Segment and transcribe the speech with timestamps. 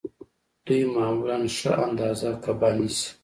[0.65, 3.07] دوی معمولاً ښه اندازه کبان نیسي